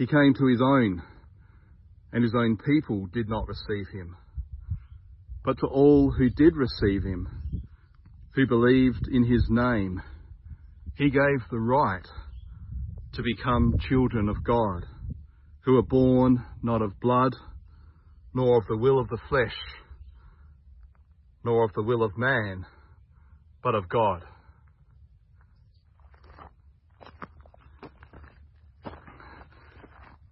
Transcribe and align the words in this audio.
He 0.00 0.06
came 0.06 0.32
to 0.38 0.46
his 0.46 0.62
own, 0.62 1.02
and 2.10 2.24
his 2.24 2.34
own 2.34 2.56
people 2.56 3.06
did 3.12 3.28
not 3.28 3.46
receive 3.46 3.86
him. 3.92 4.16
But 5.44 5.58
to 5.58 5.66
all 5.66 6.10
who 6.10 6.30
did 6.30 6.56
receive 6.56 7.02
him, 7.02 7.28
who 8.30 8.46
believed 8.46 9.08
in 9.12 9.24
his 9.24 9.44
name, 9.50 10.00
he 10.94 11.10
gave 11.10 11.42
the 11.50 11.60
right 11.60 12.06
to 13.12 13.22
become 13.22 13.76
children 13.90 14.30
of 14.30 14.42
God, 14.42 14.86
who 15.66 15.76
are 15.76 15.82
born 15.82 16.46
not 16.62 16.80
of 16.80 16.98
blood, 16.98 17.34
nor 18.32 18.56
of 18.56 18.66
the 18.68 18.78
will 18.78 18.98
of 18.98 19.08
the 19.10 19.20
flesh, 19.28 19.58
nor 21.44 21.62
of 21.62 21.74
the 21.74 21.82
will 21.82 22.02
of 22.02 22.16
man, 22.16 22.64
but 23.62 23.74
of 23.74 23.86
God. 23.90 24.22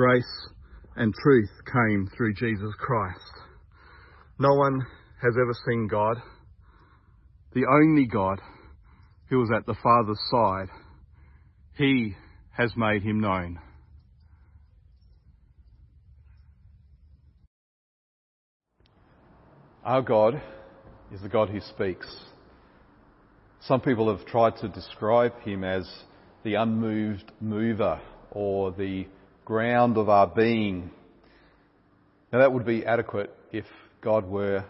Grace 0.00 0.48
and 0.96 1.12
truth 1.12 1.50
came 1.70 2.08
through 2.16 2.32
Jesus 2.32 2.72
Christ. 2.78 3.20
No 4.38 4.54
one 4.54 4.80
has 5.20 5.34
ever 5.38 5.52
seen 5.66 5.88
God. 5.88 6.16
The 7.52 7.66
only 7.70 8.06
God 8.06 8.40
who 9.28 9.40
was 9.40 9.50
at 9.54 9.66
the 9.66 9.74
Father's 9.74 10.18
side, 10.30 10.68
he 11.76 12.14
has 12.52 12.72
made 12.78 13.02
him 13.02 13.20
known. 13.20 13.58
Our 19.84 20.00
God 20.00 20.40
is 21.12 21.20
the 21.20 21.28
God 21.28 21.50
who 21.50 21.60
speaks. 21.60 22.06
Some 23.66 23.82
people 23.82 24.16
have 24.16 24.26
tried 24.26 24.56
to 24.62 24.68
describe 24.68 25.38
him 25.42 25.62
as 25.62 25.86
the 26.42 26.54
unmoved 26.54 27.30
mover 27.42 28.00
or 28.30 28.72
the 28.72 29.04
ground 29.50 29.98
of 29.98 30.08
our 30.08 30.28
being. 30.28 30.92
Now 32.32 32.38
that 32.38 32.52
would 32.52 32.64
be 32.64 32.86
adequate 32.86 33.34
if 33.50 33.64
God 34.00 34.24
were 34.24 34.64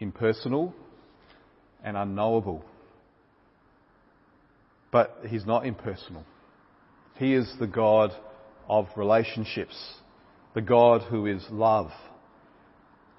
impersonal 0.00 0.74
and 1.84 1.98
unknowable. 1.98 2.64
But 4.90 5.18
He's 5.28 5.44
not 5.44 5.66
impersonal. 5.66 6.24
He 7.18 7.34
is 7.34 7.54
the 7.60 7.66
God 7.66 8.12
of 8.70 8.86
relationships, 8.96 9.76
the 10.54 10.62
God 10.62 11.02
who 11.02 11.26
is 11.26 11.44
love. 11.50 11.90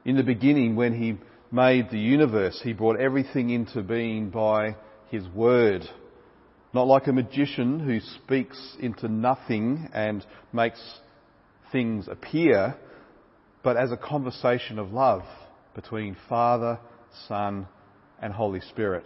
In 0.03 0.17
the 0.17 0.23
beginning, 0.23 0.75
when 0.75 0.99
He 0.99 1.19
made 1.51 1.91
the 1.91 1.99
universe, 1.99 2.59
He 2.63 2.73
brought 2.73 2.99
everything 2.99 3.51
into 3.51 3.83
being 3.83 4.31
by 4.31 4.77
His 5.11 5.27
Word. 5.27 5.87
Not 6.73 6.87
like 6.87 7.07
a 7.07 7.13
magician 7.13 7.79
who 7.79 7.99
speaks 7.99 8.75
into 8.79 9.09
nothing 9.09 9.89
and 9.93 10.25
makes 10.53 10.81
things 11.71 12.07
appear, 12.07 12.75
but 13.63 13.75
as 13.75 13.91
a 13.91 13.97
conversation 13.97 14.79
of 14.79 14.93
love 14.93 15.23
between 15.75 16.15
Father, 16.29 16.79
Son, 17.27 17.67
and 18.21 18.33
Holy 18.33 18.61
Spirit. 18.61 19.05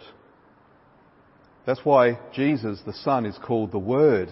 That's 1.66 1.84
why 1.84 2.20
Jesus, 2.32 2.80
the 2.86 2.92
Son, 2.92 3.26
is 3.26 3.36
called 3.44 3.72
the 3.72 3.78
Word. 3.78 4.28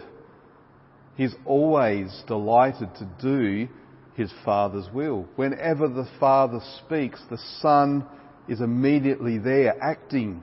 He's 1.16 1.34
always 1.44 2.22
delighted 2.28 2.94
to 2.96 3.08
do 3.20 3.68
his 4.14 4.32
Father's 4.44 4.88
will. 4.92 5.26
Whenever 5.34 5.88
the 5.88 6.08
Father 6.20 6.60
speaks, 6.84 7.20
the 7.30 7.38
Son 7.60 8.06
is 8.48 8.60
immediately 8.60 9.38
there, 9.38 9.74
acting 9.82 10.42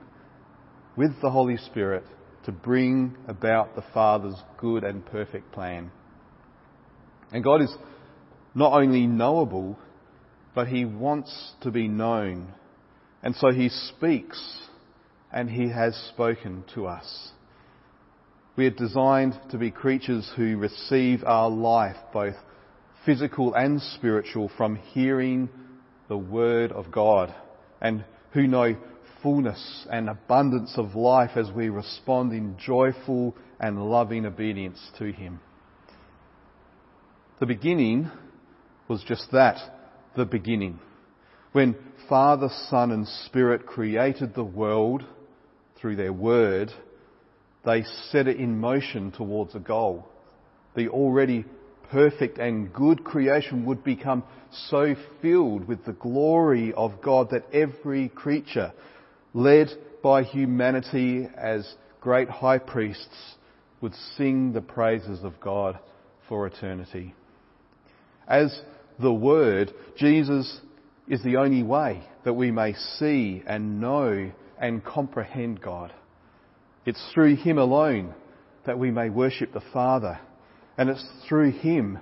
with 0.94 1.18
the 1.22 1.30
Holy 1.30 1.56
Spirit 1.56 2.04
to 2.44 2.52
bring 2.52 3.16
about 3.28 3.74
the 3.74 3.84
Father's 3.94 4.40
good 4.58 4.84
and 4.84 5.04
perfect 5.06 5.52
plan. 5.52 5.90
And 7.32 7.42
God 7.42 7.62
is 7.62 7.74
not 8.54 8.72
only 8.72 9.06
knowable, 9.06 9.78
but 10.54 10.68
He 10.68 10.84
wants 10.84 11.52
to 11.62 11.70
be 11.70 11.88
known. 11.88 12.52
And 13.22 13.34
so 13.36 13.52
He 13.52 13.68
speaks, 13.68 14.40
and 15.32 15.48
He 15.48 15.70
has 15.70 15.94
spoken 16.12 16.64
to 16.74 16.86
us. 16.86 17.30
We 18.56 18.66
are 18.66 18.70
designed 18.70 19.38
to 19.50 19.58
be 19.58 19.70
creatures 19.70 20.30
who 20.36 20.58
receive 20.58 21.24
our 21.24 21.48
life, 21.48 21.96
both 22.12 22.34
physical 23.06 23.54
and 23.54 23.80
spiritual, 23.80 24.50
from 24.56 24.76
hearing 24.76 25.48
the 26.08 26.18
Word 26.18 26.70
of 26.72 26.90
God, 26.90 27.34
and 27.80 28.04
who 28.32 28.46
know 28.46 28.76
fullness 29.22 29.86
and 29.90 30.08
abundance 30.08 30.74
of 30.76 30.94
life 30.94 31.36
as 31.36 31.50
we 31.50 31.68
respond 31.68 32.32
in 32.32 32.56
joyful 32.58 33.34
and 33.60 33.90
loving 33.90 34.26
obedience 34.26 34.78
to 34.98 35.12
Him. 35.12 35.40
The 37.40 37.46
beginning 37.46 38.10
was 38.88 39.02
just 39.06 39.30
that, 39.32 39.58
the 40.16 40.24
beginning. 40.24 40.78
When 41.52 41.76
Father, 42.08 42.48
Son 42.68 42.90
and 42.90 43.06
Spirit 43.26 43.66
created 43.66 44.34
the 44.34 44.44
world 44.44 45.04
through 45.80 45.96
their 45.96 46.12
Word, 46.12 46.72
they 47.64 47.84
set 48.10 48.26
it 48.26 48.36
in 48.36 48.60
motion 48.60 49.12
towards 49.12 49.54
a 49.54 49.60
goal. 49.60 50.06
The 50.74 50.88
already 50.88 51.44
perfect 51.90 52.38
and 52.38 52.72
good 52.72 53.04
creation 53.04 53.66
would 53.66 53.84
become 53.84 54.24
so 54.68 54.94
filled 55.20 55.68
with 55.68 55.84
the 55.84 55.92
glory 55.92 56.72
of 56.72 57.02
God 57.02 57.30
that 57.30 57.46
every 57.52 58.08
creature 58.08 58.72
led 59.34 59.68
by 60.02 60.22
humanity 60.22 61.28
as 61.36 61.74
great 62.00 62.28
high 62.28 62.58
priests, 62.58 63.36
would 63.80 63.94
sing 64.16 64.52
the 64.52 64.60
praises 64.60 65.22
of 65.24 65.40
God 65.40 65.78
for 66.28 66.46
eternity. 66.46 67.14
As 68.28 68.60
the 69.00 69.12
Word, 69.12 69.72
Jesus 69.96 70.60
is 71.08 71.22
the 71.22 71.36
only 71.36 71.62
way 71.62 72.02
that 72.24 72.34
we 72.34 72.50
may 72.50 72.74
see 72.98 73.42
and 73.46 73.80
know 73.80 74.30
and 74.58 74.84
comprehend 74.84 75.60
God. 75.60 75.92
It's 76.86 77.04
through 77.12 77.36
Him 77.36 77.58
alone 77.58 78.14
that 78.66 78.78
we 78.78 78.90
may 78.90 79.10
worship 79.10 79.52
the 79.52 79.62
Father, 79.72 80.20
and 80.78 80.88
it's 80.88 81.04
through 81.28 81.52
Him 81.52 81.98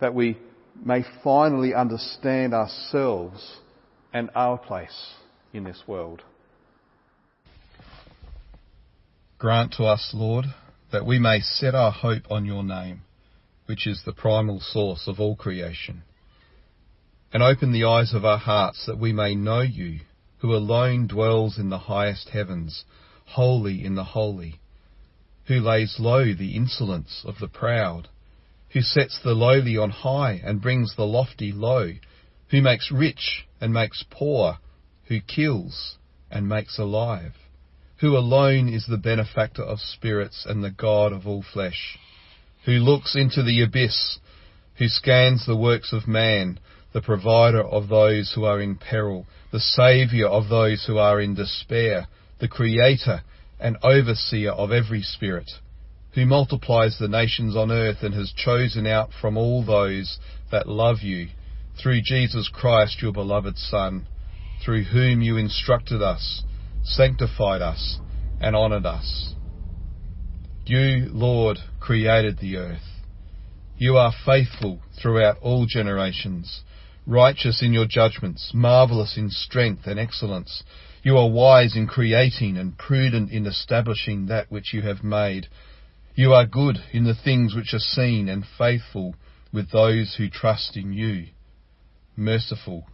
that 0.00 0.14
we 0.14 0.38
may 0.84 1.04
finally 1.22 1.74
understand 1.74 2.54
ourselves 2.54 3.58
and 4.12 4.30
our 4.34 4.58
place 4.58 5.14
in 5.52 5.64
this 5.64 5.80
world. 5.86 6.22
Grant 9.42 9.72
to 9.72 9.82
us, 9.86 10.12
Lord, 10.14 10.44
that 10.92 11.04
we 11.04 11.18
may 11.18 11.40
set 11.40 11.74
our 11.74 11.90
hope 11.90 12.30
on 12.30 12.44
your 12.44 12.62
name 12.62 13.02
which 13.66 13.88
is 13.88 14.00
the 14.04 14.12
primal 14.12 14.60
source 14.60 15.08
of 15.08 15.18
all 15.18 15.34
creation. 15.34 16.04
And 17.32 17.42
open 17.42 17.72
the 17.72 17.82
eyes 17.82 18.14
of 18.14 18.24
our 18.24 18.38
hearts 18.38 18.86
that 18.86 19.00
we 19.00 19.12
may 19.12 19.34
know 19.34 19.62
you, 19.62 19.98
who 20.38 20.54
alone 20.54 21.08
dwells 21.08 21.58
in 21.58 21.70
the 21.70 21.90
highest 21.90 22.28
heavens, 22.28 22.84
holy 23.24 23.84
in 23.84 23.96
the 23.96 24.04
holy, 24.04 24.60
who 25.46 25.58
lays 25.58 25.96
low 25.98 26.32
the 26.32 26.54
insolence 26.54 27.24
of 27.24 27.40
the 27.40 27.48
proud, 27.48 28.06
who 28.70 28.80
sets 28.80 29.18
the 29.24 29.34
lowly 29.34 29.76
on 29.76 29.90
high 29.90 30.40
and 30.44 30.62
brings 30.62 30.94
the 30.94 31.02
lofty 31.04 31.50
low, 31.50 31.94
who 32.50 32.62
makes 32.62 32.92
rich 32.92 33.48
and 33.60 33.72
makes 33.72 34.04
poor, 34.08 34.58
who 35.06 35.20
kills 35.20 35.96
and 36.30 36.48
makes 36.48 36.78
alive, 36.78 37.34
who 38.02 38.16
alone 38.16 38.68
is 38.68 38.84
the 38.88 38.96
benefactor 38.96 39.62
of 39.62 39.78
spirits 39.78 40.44
and 40.44 40.62
the 40.62 40.70
God 40.72 41.12
of 41.12 41.24
all 41.24 41.44
flesh, 41.52 41.96
who 42.64 42.72
looks 42.72 43.14
into 43.14 43.44
the 43.44 43.62
abyss, 43.62 44.18
who 44.76 44.88
scans 44.88 45.46
the 45.46 45.56
works 45.56 45.92
of 45.92 46.08
man, 46.08 46.58
the 46.92 47.00
provider 47.00 47.62
of 47.62 47.88
those 47.88 48.32
who 48.34 48.44
are 48.44 48.60
in 48.60 48.74
peril, 48.74 49.24
the 49.52 49.60
saviour 49.60 50.28
of 50.28 50.48
those 50.48 50.84
who 50.84 50.98
are 50.98 51.20
in 51.20 51.36
despair, 51.36 52.08
the 52.40 52.48
creator 52.48 53.22
and 53.60 53.76
overseer 53.84 54.50
of 54.50 54.72
every 54.72 55.02
spirit, 55.02 55.52
who 56.16 56.26
multiplies 56.26 56.98
the 56.98 57.06
nations 57.06 57.54
on 57.54 57.70
earth 57.70 57.98
and 58.02 58.14
has 58.14 58.32
chosen 58.32 58.84
out 58.84 59.10
from 59.20 59.36
all 59.36 59.64
those 59.64 60.18
that 60.50 60.68
love 60.68 61.02
you, 61.02 61.28
through 61.80 62.00
Jesus 62.02 62.50
Christ 62.52 63.00
your 63.00 63.12
beloved 63.12 63.56
Son, 63.56 64.08
through 64.64 64.82
whom 64.82 65.22
you 65.22 65.36
instructed 65.36 66.02
us, 66.02 66.42
sanctified 66.82 67.62
us, 67.62 67.98
and 68.40 68.56
honoured 68.56 68.86
us. 68.86 69.34
You, 70.66 71.08
Lord, 71.10 71.58
created 71.80 72.38
the 72.38 72.56
earth. 72.56 73.02
You 73.76 73.96
are 73.96 74.12
faithful 74.24 74.80
throughout 75.00 75.38
all 75.40 75.66
generations, 75.66 76.62
righteous 77.06 77.62
in 77.62 77.72
your 77.72 77.86
judgments, 77.86 78.52
marvellous 78.54 79.16
in 79.16 79.28
strength 79.30 79.86
and 79.86 79.98
excellence. 79.98 80.62
You 81.02 81.16
are 81.18 81.28
wise 81.28 81.74
in 81.74 81.88
creating 81.88 82.56
and 82.56 82.78
prudent 82.78 83.32
in 83.32 83.46
establishing 83.46 84.26
that 84.26 84.52
which 84.52 84.72
you 84.72 84.82
have 84.82 85.02
made. 85.02 85.48
You 86.14 86.32
are 86.32 86.46
good 86.46 86.78
in 86.92 87.04
the 87.04 87.14
things 87.14 87.54
which 87.54 87.74
are 87.74 87.78
seen 87.78 88.28
and 88.28 88.44
faithful 88.56 89.16
with 89.52 89.70
those 89.70 90.14
who 90.16 90.30
trust 90.30 90.76
in 90.76 90.92
you, 90.92 91.26
merciful 92.16 92.86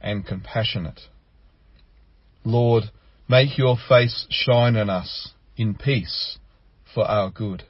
and 0.00 0.26
compassionate. 0.26 1.00
Lord, 2.44 2.84
make 3.28 3.56
your 3.56 3.76
face 3.88 4.26
shine 4.30 4.76
on 4.76 4.90
us 4.90 5.32
in 5.56 5.74
peace 5.74 6.38
for 6.92 7.04
our 7.04 7.30
good, 7.30 7.64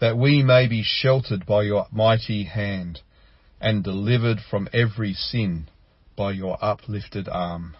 that 0.00 0.16
we 0.16 0.42
may 0.42 0.68
be 0.68 0.82
sheltered 0.84 1.44
by 1.46 1.62
your 1.62 1.86
mighty 1.90 2.44
hand 2.44 3.00
and 3.60 3.82
delivered 3.82 4.38
from 4.50 4.68
every 4.72 5.12
sin 5.12 5.68
by 6.16 6.30
your 6.30 6.56
uplifted 6.62 7.28
arm. 7.28 7.74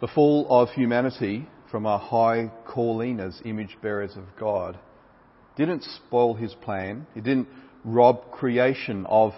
The 0.00 0.08
fall 0.08 0.46
of 0.50 0.70
humanity 0.70 1.48
from 1.70 1.86
our 1.86 1.98
high 1.98 2.50
calling 2.66 3.18
as 3.18 3.40
image 3.44 3.78
bearers 3.80 4.14
of 4.16 4.24
God 4.38 4.78
didn't 5.56 5.84
spoil 5.84 6.34
his 6.34 6.52
plan. 6.52 7.06
It 7.14 7.24
didn't 7.24 7.48
rob 7.82 8.30
creation 8.30 9.06
of 9.06 9.32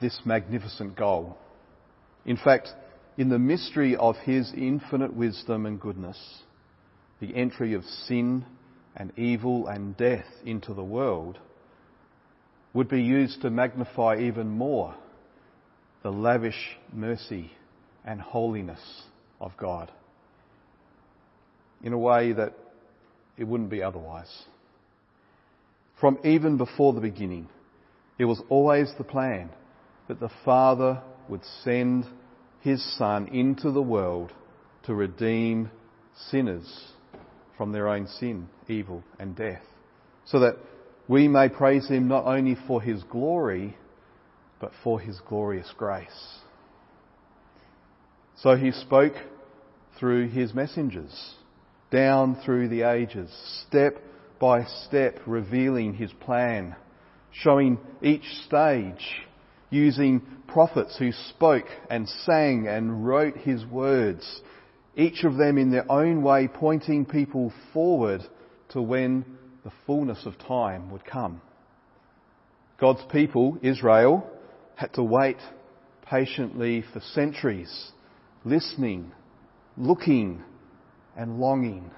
this 0.00 0.20
magnificent 0.24 0.96
goal. 0.96 1.36
In 2.24 2.36
fact, 2.36 2.68
in 3.16 3.28
the 3.28 3.38
mystery 3.38 3.96
of 3.96 4.16
his 4.18 4.52
infinite 4.56 5.14
wisdom 5.14 5.66
and 5.66 5.80
goodness, 5.80 6.42
the 7.20 7.34
entry 7.34 7.74
of 7.74 7.84
sin 7.84 8.44
and 8.96 9.12
evil 9.18 9.66
and 9.66 9.96
death 9.96 10.26
into 10.44 10.74
the 10.74 10.84
world 10.84 11.38
would 12.72 12.88
be 12.88 13.02
used 13.02 13.42
to 13.42 13.50
magnify 13.50 14.16
even 14.18 14.48
more 14.48 14.94
the 16.02 16.10
lavish 16.10 16.78
mercy 16.92 17.52
and 18.04 18.20
holiness 18.20 18.80
of 19.40 19.56
God 19.56 19.90
in 21.82 21.92
a 21.92 21.98
way 21.98 22.32
that 22.32 22.54
it 23.36 23.44
wouldn't 23.44 23.70
be 23.70 23.82
otherwise. 23.82 24.44
From 25.98 26.18
even 26.24 26.56
before 26.56 26.92
the 26.92 27.00
beginning, 27.00 27.48
it 28.18 28.24
was 28.24 28.40
always 28.48 28.90
the 28.96 29.04
plan 29.04 29.50
that 30.08 30.20
the 30.20 30.30
Father 30.44 31.02
would 31.30 31.44
send 31.62 32.04
his 32.60 32.84
Son 32.98 33.28
into 33.28 33.70
the 33.70 33.82
world 33.82 34.32
to 34.84 34.94
redeem 34.94 35.70
sinners 36.30 36.92
from 37.56 37.72
their 37.72 37.88
own 37.88 38.06
sin, 38.06 38.48
evil, 38.68 39.02
and 39.18 39.36
death, 39.36 39.62
so 40.26 40.40
that 40.40 40.56
we 41.08 41.28
may 41.28 41.48
praise 41.48 41.88
him 41.88 42.08
not 42.08 42.26
only 42.26 42.56
for 42.66 42.82
his 42.82 43.02
glory, 43.04 43.76
but 44.60 44.72
for 44.84 45.00
his 45.00 45.18
glorious 45.28 45.72
grace. 45.76 46.38
So 48.36 48.56
he 48.56 48.72
spoke 48.72 49.14
through 49.98 50.28
his 50.28 50.54
messengers, 50.54 51.34
down 51.90 52.40
through 52.44 52.68
the 52.68 52.82
ages, 52.82 53.30
step 53.66 53.98
by 54.38 54.64
step 54.86 55.18
revealing 55.26 55.94
his 55.94 56.12
plan, 56.12 56.74
showing 57.32 57.78
each 58.02 58.24
stage 58.46 59.26
using 59.70 60.20
prophets 60.46 60.96
who 60.98 61.12
spoke 61.28 61.66
and 61.88 62.08
sang 62.08 62.66
and 62.68 63.06
wrote 63.06 63.36
his 63.36 63.64
words, 63.66 64.42
each 64.96 65.24
of 65.24 65.36
them 65.36 65.56
in 65.56 65.70
their 65.70 65.90
own 65.90 66.22
way 66.22 66.48
pointing 66.48 67.06
people 67.06 67.52
forward 67.72 68.20
to 68.70 68.82
when 68.82 69.24
the 69.64 69.72
fullness 69.86 70.26
of 70.26 70.38
time 70.38 70.90
would 70.90 71.04
come. 71.04 71.40
God's 72.78 73.02
people, 73.12 73.58
Israel, 73.62 74.28
had 74.74 74.92
to 74.94 75.02
wait 75.02 75.36
patiently 76.04 76.82
for 76.92 77.00
centuries, 77.00 77.92
listening, 78.44 79.12
looking, 79.76 80.42
and 81.16 81.38
longing. 81.38 81.90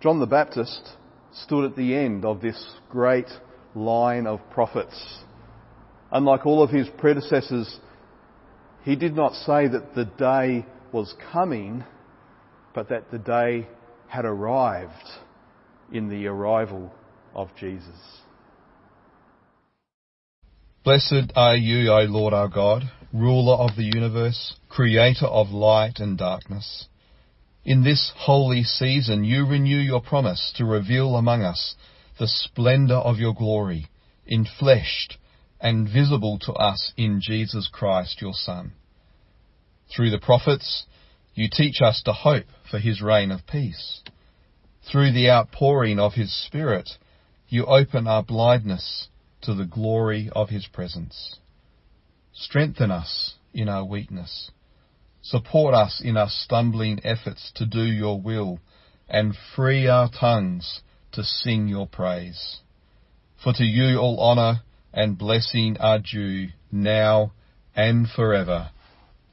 John 0.00 0.20
the 0.20 0.26
Baptist 0.26 0.88
stood 1.32 1.64
at 1.64 1.76
the 1.76 1.94
end 1.94 2.24
of 2.24 2.40
this 2.40 2.76
great 2.88 3.28
line 3.74 4.26
of 4.26 4.40
prophets 4.50 5.24
Unlike 6.12 6.44
all 6.44 6.62
of 6.62 6.70
his 6.70 6.88
predecessors, 6.98 7.80
he 8.84 8.96
did 8.96 9.16
not 9.16 9.34
say 9.34 9.66
that 9.68 9.94
the 9.94 10.04
day 10.04 10.66
was 10.92 11.14
coming, 11.32 11.84
but 12.74 12.90
that 12.90 13.10
the 13.10 13.18
day 13.18 13.66
had 14.08 14.26
arrived 14.26 14.92
in 15.90 16.10
the 16.10 16.26
arrival 16.26 16.92
of 17.34 17.48
Jesus. 17.58 18.20
Blessed 20.84 21.32
are 21.34 21.56
you, 21.56 21.90
O 21.90 22.00
Lord 22.02 22.34
our 22.34 22.48
God, 22.48 22.82
ruler 23.14 23.54
of 23.54 23.76
the 23.76 23.90
universe, 23.94 24.56
creator 24.68 25.26
of 25.26 25.48
light 25.48 25.98
and 25.98 26.18
darkness. 26.18 26.88
In 27.64 27.84
this 27.84 28.12
holy 28.16 28.64
season 28.64 29.24
you 29.24 29.46
renew 29.46 29.78
your 29.78 30.02
promise 30.02 30.52
to 30.56 30.64
reveal 30.66 31.14
among 31.14 31.42
us 31.42 31.74
the 32.18 32.26
splendour 32.26 32.98
of 32.98 33.18
your 33.18 33.32
glory, 33.32 33.86
infleshed 34.30 35.16
and 35.62 35.88
visible 35.88 36.40
to 36.40 36.52
us 36.52 36.92
in 36.96 37.20
Jesus 37.22 37.70
Christ, 37.72 38.20
your 38.20 38.34
Son. 38.34 38.72
Through 39.94 40.10
the 40.10 40.18
prophets, 40.18 40.84
you 41.34 41.48
teach 41.50 41.80
us 41.80 42.02
to 42.04 42.12
hope 42.12 42.46
for 42.68 42.78
his 42.78 43.00
reign 43.00 43.30
of 43.30 43.46
peace. 43.46 44.02
Through 44.90 45.12
the 45.12 45.30
outpouring 45.30 46.00
of 46.00 46.14
his 46.14 46.34
Spirit, 46.46 46.90
you 47.48 47.64
open 47.66 48.08
our 48.08 48.24
blindness 48.24 49.06
to 49.42 49.54
the 49.54 49.64
glory 49.64 50.28
of 50.34 50.48
his 50.48 50.66
presence. 50.66 51.38
Strengthen 52.32 52.90
us 52.90 53.34
in 53.54 53.68
our 53.68 53.84
weakness. 53.84 54.50
Support 55.22 55.74
us 55.74 56.02
in 56.04 56.16
our 56.16 56.28
stumbling 56.28 56.98
efforts 57.04 57.52
to 57.54 57.66
do 57.66 57.84
your 57.84 58.20
will 58.20 58.58
and 59.08 59.36
free 59.54 59.86
our 59.86 60.10
tongues 60.10 60.80
to 61.12 61.22
sing 61.22 61.68
your 61.68 61.86
praise. 61.86 62.58
For 63.44 63.52
to 63.52 63.64
you 63.64 63.98
all 63.98 64.18
honour 64.18 64.62
and 64.92 65.16
blessing 65.16 65.76
are 65.80 65.98
due 65.98 66.48
now 66.70 67.32
and 67.74 68.08
forever. 68.08 68.70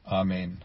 Amen. 0.08 0.64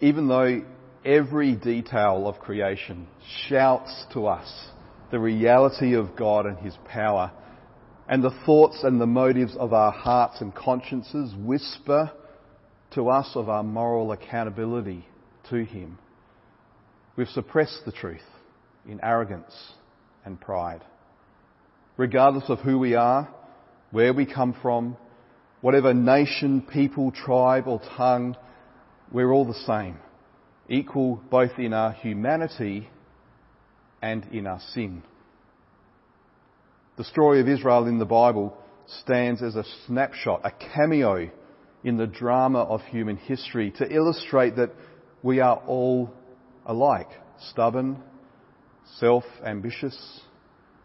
Even 0.00 0.28
though 0.28 0.62
every 1.04 1.54
detail 1.54 2.26
of 2.28 2.38
creation 2.38 3.06
shouts 3.48 4.04
to 4.12 4.26
us 4.26 4.68
the 5.10 5.18
reality 5.18 5.94
of 5.94 6.16
God 6.16 6.46
and 6.46 6.58
His 6.58 6.76
power, 6.88 7.32
and 8.08 8.22
the 8.22 8.36
thoughts 8.44 8.82
and 8.82 9.00
the 9.00 9.06
motives 9.06 9.56
of 9.56 9.72
our 9.72 9.92
hearts 9.92 10.40
and 10.40 10.54
consciences 10.54 11.34
whisper 11.36 12.10
to 12.92 13.08
us 13.08 13.30
of 13.34 13.48
our 13.48 13.62
moral 13.62 14.12
accountability 14.12 15.06
to 15.50 15.64
Him, 15.64 15.98
we've 17.16 17.28
suppressed 17.28 17.82
the 17.84 17.92
truth 17.92 18.20
in 18.88 19.00
arrogance 19.02 19.54
and 20.24 20.40
pride 20.40 20.82
regardless 22.02 22.42
of 22.48 22.58
who 22.58 22.80
we 22.80 22.96
are, 22.96 23.32
where 23.92 24.12
we 24.12 24.26
come 24.26 24.56
from, 24.60 24.96
whatever 25.60 25.94
nation, 25.94 26.60
people, 26.60 27.12
tribe, 27.12 27.68
or 27.68 27.80
tongue, 27.96 28.36
we're 29.12 29.30
all 29.30 29.46
the 29.46 29.62
same 29.66 29.96
equal 30.68 31.22
both 31.30 31.58
in 31.58 31.72
our 31.72 31.92
humanity 31.92 32.88
and 34.00 34.24
in 34.32 34.48
our 34.48 34.58
sin. 34.74 35.04
The 36.96 37.04
story 37.04 37.40
of 37.40 37.46
Israel 37.46 37.86
in 37.86 38.00
the 38.00 38.04
Bible 38.04 38.56
stands 39.02 39.40
as 39.40 39.54
a 39.54 39.64
snapshot, 39.86 40.40
a 40.42 40.50
cameo 40.50 41.30
in 41.84 41.98
the 41.98 42.08
drama 42.08 42.62
of 42.62 42.80
human 42.82 43.16
history 43.16 43.70
to 43.78 43.88
illustrate 43.88 44.56
that 44.56 44.72
we 45.22 45.38
are 45.38 45.62
all 45.68 46.10
alike, 46.66 47.10
stubborn, 47.50 48.02
self-ambitious, 48.98 50.22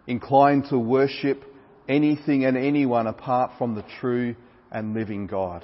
inclined 0.07 0.65
to 0.69 0.79
worship 0.79 1.43
anything 1.87 2.45
and 2.45 2.57
anyone 2.57 3.07
apart 3.07 3.51
from 3.57 3.75
the 3.75 3.85
true 3.99 4.35
and 4.71 4.93
living 4.93 5.27
God. 5.27 5.63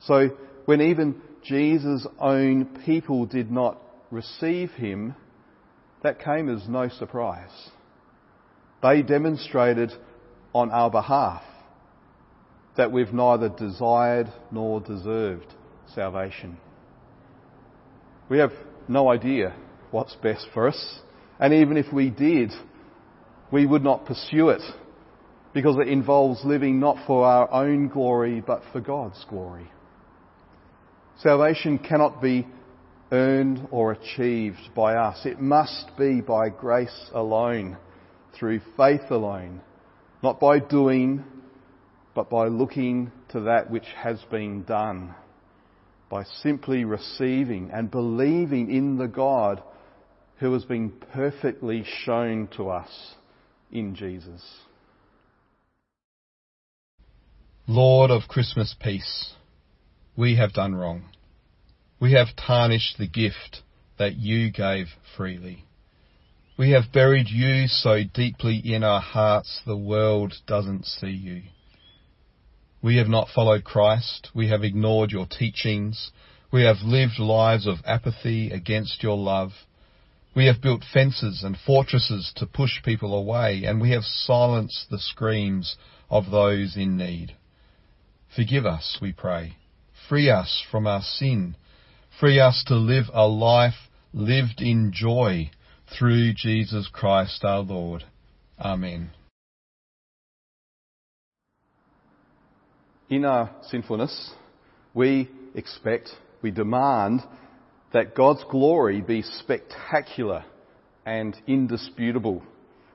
So 0.00 0.30
when 0.64 0.80
even 0.80 1.20
Jesus' 1.44 2.06
own 2.18 2.80
people 2.84 3.26
did 3.26 3.50
not 3.50 3.80
receive 4.10 4.70
him, 4.72 5.14
that 6.02 6.22
came 6.22 6.48
as 6.48 6.68
no 6.68 6.88
surprise. 6.88 7.70
They 8.82 9.02
demonstrated 9.02 9.92
on 10.54 10.70
our 10.70 10.90
behalf 10.90 11.42
that 12.76 12.92
we've 12.92 13.12
neither 13.12 13.48
desired 13.48 14.28
nor 14.52 14.80
deserved 14.80 15.52
salvation. 15.94 16.58
We 18.28 18.38
have 18.38 18.52
no 18.86 19.10
idea 19.10 19.54
what's 19.90 20.14
best 20.16 20.46
for 20.54 20.68
us, 20.68 21.00
and 21.40 21.52
even 21.54 21.76
if 21.76 21.92
we 21.92 22.10
did, 22.10 22.52
we 23.50 23.66
would 23.66 23.82
not 23.82 24.06
pursue 24.06 24.50
it 24.50 24.62
because 25.54 25.76
it 25.80 25.88
involves 25.88 26.44
living 26.44 26.78
not 26.78 26.96
for 27.06 27.24
our 27.24 27.50
own 27.52 27.88
glory 27.88 28.42
but 28.46 28.62
for 28.72 28.80
God's 28.80 29.24
glory. 29.28 29.70
Salvation 31.20 31.78
cannot 31.78 32.22
be 32.22 32.46
earned 33.10 33.66
or 33.70 33.92
achieved 33.92 34.70
by 34.74 34.94
us. 34.94 35.24
It 35.24 35.40
must 35.40 35.90
be 35.98 36.20
by 36.20 36.50
grace 36.50 37.10
alone, 37.12 37.76
through 38.38 38.60
faith 38.76 39.10
alone, 39.10 39.62
not 40.22 40.38
by 40.38 40.58
doing, 40.58 41.24
but 42.14 42.30
by 42.30 42.48
looking 42.48 43.10
to 43.30 43.40
that 43.40 43.70
which 43.70 43.86
has 43.96 44.20
been 44.30 44.62
done, 44.62 45.14
by 46.10 46.24
simply 46.42 46.84
receiving 46.84 47.70
and 47.72 47.90
believing 47.90 48.70
in 48.70 48.98
the 48.98 49.08
God 49.08 49.62
who 50.36 50.52
has 50.52 50.64
been 50.64 50.90
perfectly 51.12 51.84
shown 52.04 52.48
to 52.56 52.68
us 52.68 53.14
in 53.70 53.94
Jesus. 53.94 54.42
Lord 57.66 58.10
of 58.10 58.22
Christmas 58.28 58.74
peace, 58.80 59.34
we 60.16 60.36
have 60.36 60.52
done 60.52 60.74
wrong. 60.74 61.04
We 62.00 62.12
have 62.12 62.28
tarnished 62.36 62.96
the 62.98 63.08
gift 63.08 63.62
that 63.98 64.16
you 64.16 64.50
gave 64.50 64.86
freely. 65.16 65.64
We 66.56 66.70
have 66.70 66.92
buried 66.92 67.28
you 67.28 67.66
so 67.66 68.02
deeply 68.14 68.60
in 68.64 68.82
our 68.82 69.00
hearts 69.00 69.60
the 69.66 69.76
world 69.76 70.34
doesn't 70.46 70.86
see 70.86 71.10
you. 71.10 71.42
We 72.82 72.96
have 72.96 73.08
not 73.08 73.28
followed 73.34 73.64
Christ. 73.64 74.28
We 74.34 74.48
have 74.48 74.64
ignored 74.64 75.10
your 75.10 75.26
teachings. 75.26 76.10
We 76.52 76.62
have 76.62 76.76
lived 76.82 77.18
lives 77.18 77.66
of 77.66 77.78
apathy 77.84 78.50
against 78.50 79.02
your 79.02 79.16
love. 79.16 79.50
We 80.38 80.46
have 80.46 80.62
built 80.62 80.84
fences 80.94 81.42
and 81.42 81.56
fortresses 81.66 82.32
to 82.36 82.46
push 82.46 82.80
people 82.84 83.12
away, 83.12 83.64
and 83.64 83.80
we 83.80 83.90
have 83.90 84.04
silenced 84.04 84.86
the 84.88 85.00
screams 85.00 85.74
of 86.10 86.30
those 86.30 86.76
in 86.76 86.96
need. 86.96 87.34
Forgive 88.36 88.64
us, 88.64 88.98
we 89.02 89.12
pray. 89.12 89.56
Free 90.08 90.30
us 90.30 90.64
from 90.70 90.86
our 90.86 91.02
sin. 91.02 91.56
Free 92.20 92.38
us 92.38 92.62
to 92.68 92.76
live 92.76 93.06
a 93.12 93.26
life 93.26 93.88
lived 94.12 94.60
in 94.60 94.92
joy 94.94 95.50
through 95.98 96.34
Jesus 96.34 96.88
Christ 96.92 97.42
our 97.42 97.62
Lord. 97.62 98.04
Amen. 98.60 99.10
In 103.10 103.24
our 103.24 103.50
sinfulness, 103.68 104.30
we 104.94 105.28
expect, 105.56 106.10
we 106.42 106.52
demand 106.52 107.22
that 107.92 108.14
God's 108.14 108.44
glory 108.50 109.00
be 109.00 109.22
spectacular 109.22 110.44
and 111.06 111.36
indisputable. 111.46 112.42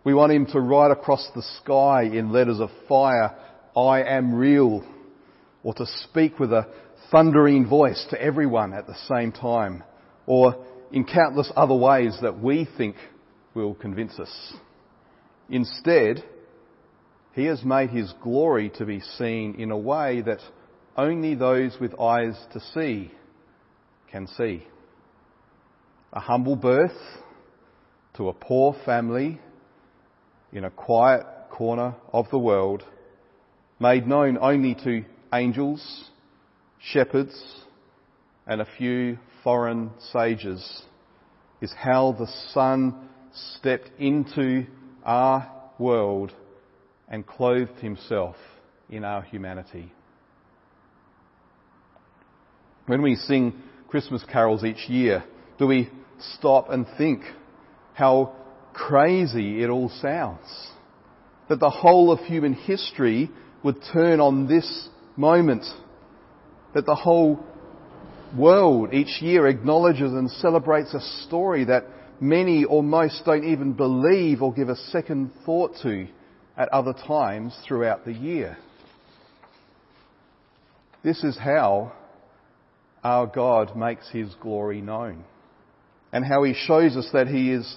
We 0.03 0.13
want 0.13 0.31
Him 0.31 0.45
to 0.47 0.59
write 0.59 0.91
across 0.91 1.27
the 1.33 1.43
sky 1.61 2.03
in 2.03 2.31
letters 2.31 2.59
of 2.59 2.69
fire, 2.87 3.35
I 3.75 4.03
am 4.03 4.35
real, 4.35 4.85
or 5.63 5.73
to 5.75 5.85
speak 6.03 6.39
with 6.39 6.51
a 6.51 6.67
thundering 7.11 7.67
voice 7.67 8.05
to 8.09 8.21
everyone 8.21 8.73
at 8.73 8.85
the 8.85 8.97
same 9.07 9.31
time, 9.31 9.83
or 10.25 10.65
in 10.91 11.05
countless 11.05 11.51
other 11.55 11.75
ways 11.75 12.17
that 12.21 12.39
we 12.39 12.67
think 12.77 12.95
will 13.55 13.73
convince 13.73 14.19
us. 14.19 14.53
Instead, 15.49 16.23
he 17.33 17.45
has 17.45 17.63
made 17.63 17.89
his 17.89 18.13
glory 18.21 18.69
to 18.77 18.85
be 18.85 18.99
seen 18.99 19.55
in 19.55 19.71
a 19.71 19.77
way 19.77 20.21
that 20.21 20.39
only 20.95 21.33
those 21.33 21.75
with 21.79 21.99
eyes 21.99 22.37
to 22.53 22.59
see 22.73 23.11
can 24.11 24.27
see. 24.27 24.63
A 26.15 26.19
humble 26.19 26.55
birth 26.55 26.91
to 28.17 28.29
a 28.29 28.33
poor 28.33 28.75
family 28.85 29.41
in 30.51 30.63
a 30.63 30.69
quiet 30.69 31.25
corner 31.49 31.95
of 32.11 32.29
the 32.29 32.37
world, 32.37 32.83
made 33.79 34.07
known 34.07 34.37
only 34.39 34.75
to 34.75 35.03
angels, 35.33 36.11
shepherds, 36.79 37.65
and 38.45 38.61
a 38.61 38.67
few 38.77 39.17
foreign 39.43 39.89
sages, 40.11 40.83
is 41.61 41.73
how 41.75 42.11
the 42.11 42.27
Son 42.51 43.09
stepped 43.55 43.89
into 43.97 44.67
our 45.03 45.51
world 45.79 46.31
and 47.09 47.25
clothed 47.25 47.79
himself 47.79 48.35
in 48.87 49.03
our 49.03 49.23
humanity. 49.23 49.91
When 52.85 53.01
we 53.01 53.15
sing 53.15 53.63
Christmas 53.87 54.23
carols 54.31 54.63
each 54.63 54.87
year, 54.87 55.23
do 55.57 55.65
we 55.65 55.89
stop 56.37 56.69
and 56.69 56.85
think 56.97 57.21
how 57.93 58.35
crazy 58.73 59.63
it 59.63 59.69
all 59.69 59.89
sounds? 60.01 60.69
That 61.49 61.59
the 61.59 61.69
whole 61.69 62.11
of 62.11 62.19
human 62.19 62.53
history 62.53 63.29
would 63.63 63.77
turn 63.93 64.19
on 64.19 64.47
this 64.47 64.89
moment. 65.15 65.65
That 66.73 66.85
the 66.85 66.95
whole 66.95 67.43
world 68.37 68.93
each 68.93 69.21
year 69.21 69.47
acknowledges 69.47 70.11
and 70.13 70.29
celebrates 70.29 70.93
a 70.93 71.01
story 71.25 71.65
that 71.65 71.85
many 72.19 72.63
or 72.63 72.81
most 72.81 73.23
don't 73.25 73.43
even 73.43 73.73
believe 73.73 74.41
or 74.41 74.53
give 74.53 74.69
a 74.69 74.75
second 74.75 75.31
thought 75.45 75.75
to 75.83 76.07
at 76.57 76.69
other 76.69 76.93
times 76.93 77.55
throughout 77.67 78.05
the 78.05 78.13
year. 78.13 78.57
This 81.03 81.23
is 81.23 81.37
how 81.37 81.91
our 83.03 83.27
God 83.27 83.75
makes 83.75 84.09
his 84.09 84.33
glory 84.35 84.81
known 84.81 85.25
and 86.13 86.23
how 86.23 86.43
he 86.43 86.53
shows 86.53 86.95
us 86.95 87.09
that 87.11 87.27
he 87.27 87.51
is 87.51 87.75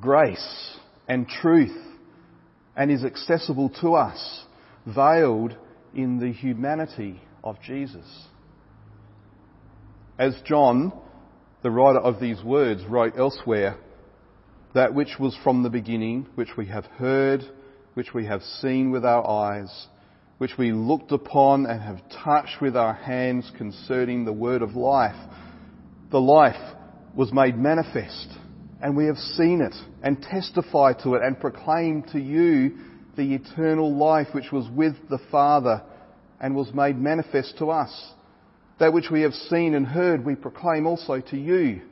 grace 0.00 0.76
and 1.06 1.26
truth 1.26 1.76
and 2.76 2.90
is 2.90 3.04
accessible 3.04 3.70
to 3.80 3.94
us, 3.94 4.44
veiled 4.84 5.56
in 5.94 6.18
the 6.18 6.32
humanity 6.32 7.22
of 7.44 7.56
Jesus. 7.62 8.06
As 10.18 10.36
John, 10.44 10.92
the 11.62 11.70
writer 11.70 12.00
of 12.00 12.20
these 12.20 12.42
words, 12.42 12.84
wrote 12.84 13.14
elsewhere, 13.16 13.78
that 14.74 14.92
which 14.92 15.16
was 15.18 15.36
from 15.44 15.62
the 15.62 15.70
beginning, 15.70 16.26
which 16.34 16.56
we 16.56 16.66
have 16.66 16.84
heard, 16.84 17.42
which 17.94 18.12
we 18.12 18.26
have 18.26 18.42
seen 18.42 18.90
with 18.90 19.04
our 19.04 19.26
eyes, 19.26 19.86
which 20.38 20.58
we 20.58 20.72
looked 20.72 21.12
upon 21.12 21.66
and 21.66 21.80
have 21.80 22.00
touched 22.24 22.60
with 22.60 22.76
our 22.76 22.94
hands 22.94 23.50
concerning 23.56 24.24
the 24.24 24.32
word 24.32 24.62
of 24.62 24.74
life. 24.74 25.16
The 26.10 26.20
life 26.20 26.76
was 27.18 27.32
made 27.32 27.58
manifest, 27.58 28.28
and 28.80 28.96
we 28.96 29.06
have 29.06 29.16
seen 29.16 29.60
it 29.60 29.74
and 30.04 30.22
testify 30.22 30.92
to 30.92 31.14
it 31.14 31.22
and 31.22 31.40
proclaim 31.40 32.00
to 32.04 32.20
you 32.20 32.78
the 33.16 33.34
eternal 33.34 33.92
life 33.92 34.28
which 34.30 34.52
was 34.52 34.64
with 34.70 34.94
the 35.10 35.18
Father 35.28 35.82
and 36.40 36.54
was 36.54 36.72
made 36.72 36.96
manifest 36.96 37.58
to 37.58 37.70
us. 37.70 38.12
That 38.78 38.92
which 38.92 39.10
we 39.10 39.22
have 39.22 39.32
seen 39.32 39.74
and 39.74 39.84
heard 39.84 40.24
we 40.24 40.36
proclaim 40.36 40.86
also 40.86 41.20
to 41.20 41.36
you, 41.36 41.82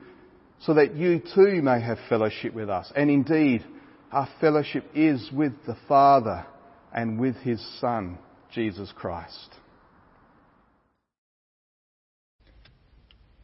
so 0.60 0.74
that 0.74 0.94
you 0.94 1.20
too 1.34 1.60
may 1.60 1.80
have 1.80 1.98
fellowship 2.08 2.54
with 2.54 2.70
us. 2.70 2.92
And 2.94 3.10
indeed, 3.10 3.64
our 4.12 4.28
fellowship 4.40 4.84
is 4.94 5.28
with 5.32 5.54
the 5.66 5.76
Father 5.88 6.46
and 6.94 7.18
with 7.18 7.34
His 7.38 7.60
Son, 7.80 8.18
Jesus 8.52 8.92
Christ. 8.94 9.56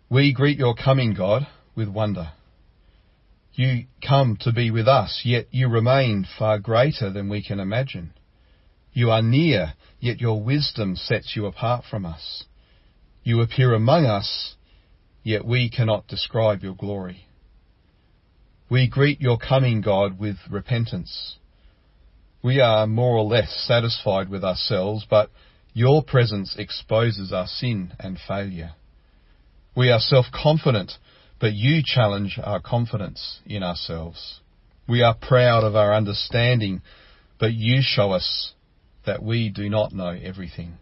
We 0.09 0.33
greet 0.33 0.59
your 0.59 0.77
coming, 0.77 1.15
God, 1.15 1.49
with 1.75 1.89
wonder. 1.89 2.33
You 3.55 3.85
come 4.07 4.39
to 4.41 4.53
be 4.53 4.71
with 4.71 4.89
us, 4.89 5.23
yet 5.25 5.47
you 5.51 5.69
remain 5.69 6.27
far 6.39 6.59
greater 6.59 7.11
than 7.11 7.29
we 7.29 7.43
can 7.43 7.61
imagine. 7.61 8.13
You 8.93 9.11
are 9.11 9.23
near, 9.23 9.75
yet 10.01 10.21
your 10.21 10.43
wisdom 10.43 10.97
sets 10.97 11.35
you 11.37 11.47
apart 11.47 11.85
from 11.91 12.07
us. 12.07 12.45
You 13.23 13.41
appear 13.41 13.75
among 13.75 14.07
us, 14.07 14.55
yet 15.23 15.45
we 15.45 15.71
cannot 15.71 16.09
describe 16.09 16.63
your 16.63 16.75
glory. 16.75 17.27
We 18.71 18.89
greet 18.89 19.21
your 19.21 19.39
coming, 19.39 19.83
God, 19.83 20.19
with 20.19 20.37
repentance. 20.51 21.37
We 22.43 22.61
are 22.61 22.87
more 22.87 23.17
or 23.19 23.25
less 23.25 23.65
satisfied 23.69 24.29
with 24.29 24.43
ourselves, 24.43 25.07
but 25.09 25.31
your 25.75 26.03
presence 26.03 26.57
exposes 26.59 27.33
our 27.33 27.47
sin 27.47 27.93
and 28.01 28.19
failure. 28.27 28.73
We 29.77 29.91
are 29.91 30.01
self-confident, 30.01 30.93
but 31.43 31.55
you 31.55 31.83
challenge 31.85 32.39
our 32.41 32.61
confidence 32.61 33.41
in 33.45 33.65
ourselves. 33.65 34.39
We 34.89 35.03
are 35.03 35.17
proud 35.21 35.65
of 35.65 35.75
our 35.75 35.93
understanding, 35.93 36.83
but 37.41 37.53
you 37.53 37.81
show 37.83 38.13
us 38.13 38.53
that 39.07 39.25
we 39.25 39.49
do 39.49 39.69
not 39.69 39.93
know 39.93 40.11
everything. 40.11 40.75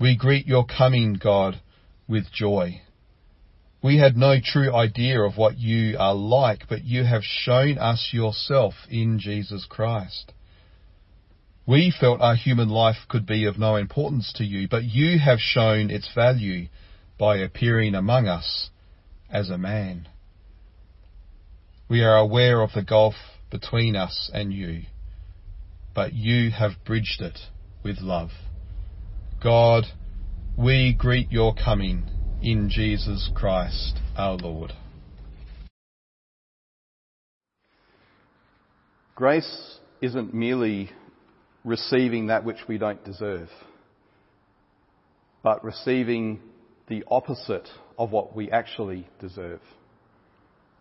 We 0.00 0.16
greet 0.16 0.46
your 0.46 0.64
coming, 0.64 1.20
God, 1.22 1.60
with 2.08 2.32
joy. 2.32 2.80
We 3.82 3.98
had 3.98 4.16
no 4.16 4.36
true 4.42 4.74
idea 4.74 5.20
of 5.20 5.36
what 5.36 5.58
you 5.58 5.98
are 5.98 6.14
like, 6.14 6.62
but 6.70 6.84
you 6.84 7.04
have 7.04 7.22
shown 7.22 7.76
us 7.76 8.12
yourself 8.14 8.72
in 8.88 9.18
Jesus 9.18 9.66
Christ. 9.68 10.32
We 11.66 11.92
felt 12.00 12.22
our 12.22 12.36
human 12.36 12.70
life 12.70 12.96
could 13.06 13.26
be 13.26 13.44
of 13.44 13.58
no 13.58 13.76
importance 13.76 14.32
to 14.36 14.44
you, 14.44 14.66
but 14.66 14.84
you 14.84 15.18
have 15.18 15.40
shown 15.40 15.90
its 15.90 16.08
value 16.14 16.68
by 17.18 17.36
appearing 17.36 17.94
among 17.94 18.26
us 18.26 18.70
as 19.30 19.50
a 19.50 19.58
man. 19.58 20.08
We 21.88 22.02
are 22.02 22.16
aware 22.16 22.62
of 22.62 22.70
the 22.74 22.82
gulf 22.82 23.14
between 23.50 23.96
us 23.96 24.30
and 24.32 24.52
you, 24.52 24.82
but 25.94 26.12
you 26.12 26.50
have 26.50 26.72
bridged 26.84 27.20
it 27.20 27.38
with 27.82 27.98
love. 28.00 28.30
God, 29.42 29.84
we 30.56 30.94
greet 30.96 31.32
your 31.32 31.54
coming 31.54 32.04
in 32.42 32.68
Jesus 32.70 33.30
Christ 33.34 33.98
our 34.16 34.36
Lord. 34.36 34.72
Grace 39.14 39.78
isn't 40.00 40.32
merely 40.32 40.90
receiving 41.64 42.28
that 42.28 42.44
which 42.44 42.56
we 42.68 42.78
don't 42.78 43.04
deserve, 43.04 43.48
but 45.42 45.62
receiving 45.64 46.40
the 46.90 47.04
opposite 47.08 47.68
of 47.96 48.10
what 48.10 48.36
we 48.36 48.50
actually 48.50 49.06
deserve. 49.20 49.60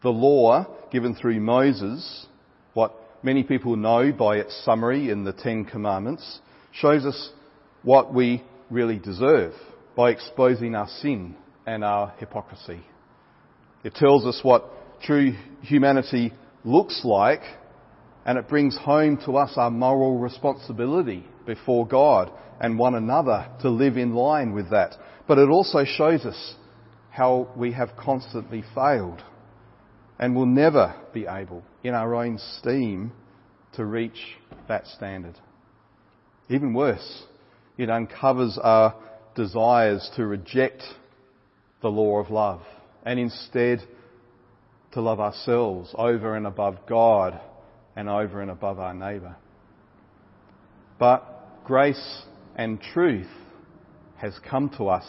The 0.02 0.10
law 0.10 0.66
given 0.92 1.14
through 1.14 1.40
Moses, 1.40 2.26
what 2.74 2.94
many 3.24 3.44
people 3.44 3.78
know 3.78 4.12
by 4.12 4.38
its 4.38 4.66
summary 4.66 5.12
in 5.12 5.24
the 5.24 5.34
Ten 5.34 5.66
Commandments, 5.66 6.40
shows 6.72 7.06
us 7.06 7.32
what 7.84 8.14
we 8.14 8.44
really 8.72 8.98
deserve 8.98 9.54
by 9.96 10.10
exposing 10.10 10.76
our 10.76 10.88
sin 10.88 11.36
and 11.68 11.84
our 11.84 12.14
hypocrisy. 12.18 12.82
It 13.84 13.94
tells 13.94 14.26
us 14.26 14.40
what 14.42 14.66
true 15.04 15.34
humanity 15.62 16.34
looks 16.64 17.02
like 17.06 17.42
and 18.26 18.38
it 18.38 18.50
brings 18.50 18.76
home 18.78 19.18
to 19.26 19.38
us 19.38 19.54
our 19.58 19.72
moral 19.72 20.18
responsibility 20.18 21.24
before 21.50 21.88
God 21.88 22.32
and 22.62 22.78
one 22.78 22.94
another 22.94 23.50
to 23.62 23.72
live 23.72 23.98
in 23.98 24.14
line 24.14 24.54
with 24.54 24.70
that. 24.70 24.96
But 25.28 25.40
it 25.40 25.50
also 25.50 25.84
shows 25.84 26.24
us 26.24 26.54
how 27.10 27.50
we 27.58 27.72
have 27.72 27.98
constantly 27.98 28.64
failed 28.76 29.24
and 30.20 30.36
will 30.36 30.46
never 30.46 30.94
be 31.12 31.26
able, 31.26 31.64
in 31.84 31.96
our 31.96 32.14
own 32.14 32.38
steam, 32.60 33.12
to 33.74 33.84
reach 33.84 34.38
that 34.68 34.86
standard. 34.86 35.40
Even 36.50 36.72
worse, 36.72 37.24
it 37.80 37.90
uncovers 37.90 38.60
our 38.62 38.94
desires 39.36 40.08
to 40.18 40.28
reject 40.28 40.84
the 41.82 41.90
law 41.90 42.20
of 42.20 42.30
love 42.30 42.62
and 43.04 43.20
instead 43.20 43.80
to 44.92 45.02
love 45.02 45.20
ourselves 45.20 45.90
over 45.96 46.36
and 46.36 46.46
above 46.46 46.76
God 46.88 47.40
and 47.96 48.08
over 48.08 48.40
and 48.40 48.52
above 48.52 48.78
our 48.78 48.94
neighbour. 48.94 49.36
But 51.00 51.38
grace 51.70 52.24
and 52.56 52.82
truth 52.82 53.30
has 54.18 54.34
come 54.50 54.72
to 54.76 54.86
us 54.86 55.06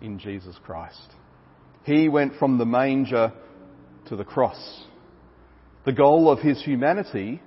in 0.00 0.16
Jesus 0.16 0.54
Christ. 0.64 1.10
He 1.82 2.08
went 2.08 2.36
from 2.38 2.56
the 2.56 2.64
manger 2.64 3.32
to 4.06 4.14
the 4.14 4.22
cross. 4.22 4.84
The 5.84 5.92
goal 5.92 6.30
of 6.30 6.38
his 6.38 6.62
humanity 6.62 7.42